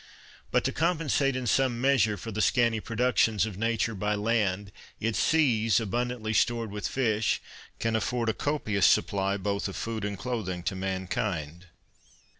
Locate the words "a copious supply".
8.27-9.37